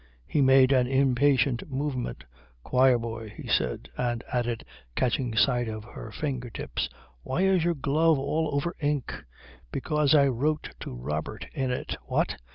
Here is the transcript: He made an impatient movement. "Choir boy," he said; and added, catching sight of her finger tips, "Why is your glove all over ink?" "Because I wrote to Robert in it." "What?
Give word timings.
He 0.25 0.41
made 0.41 0.71
an 0.71 0.87
impatient 0.87 1.69
movement. 1.71 2.23
"Choir 2.63 2.97
boy," 2.97 3.29
he 3.37 3.47
said; 3.47 3.87
and 3.95 4.23
added, 4.33 4.65
catching 4.95 5.35
sight 5.37 5.67
of 5.69 5.83
her 5.83 6.11
finger 6.11 6.49
tips, 6.49 6.89
"Why 7.21 7.41
is 7.43 7.63
your 7.63 7.75
glove 7.75 8.17
all 8.17 8.49
over 8.51 8.75
ink?" 8.79 9.13
"Because 9.71 10.15
I 10.15 10.25
wrote 10.27 10.71
to 10.79 10.95
Robert 10.95 11.45
in 11.53 11.69
it." 11.69 11.97
"What? 12.05 12.37